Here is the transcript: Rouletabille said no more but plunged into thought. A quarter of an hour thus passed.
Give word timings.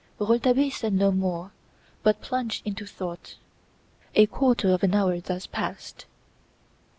Rouletabille 0.17 0.71
said 0.71 0.93
no 0.93 1.11
more 1.11 1.51
but 2.01 2.21
plunged 2.21 2.65
into 2.65 2.87
thought. 2.87 3.35
A 4.15 4.25
quarter 4.25 4.71
of 4.73 4.81
an 4.81 4.95
hour 4.95 5.19
thus 5.19 5.45
passed. 5.45 6.07